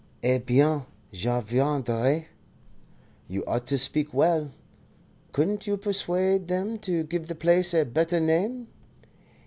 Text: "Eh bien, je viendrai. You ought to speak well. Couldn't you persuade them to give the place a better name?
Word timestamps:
"Eh 0.23 0.39
bien, 0.39 0.83
je 1.13 1.39
viendrai. 1.41 2.25
You 3.27 3.45
ought 3.45 3.67
to 3.67 3.77
speak 3.77 4.15
well. 4.15 4.49
Couldn't 5.31 5.67
you 5.67 5.77
persuade 5.77 6.47
them 6.47 6.79
to 6.79 7.03
give 7.03 7.27
the 7.27 7.35
place 7.35 7.71
a 7.75 7.85
better 7.85 8.19
name? 8.19 8.65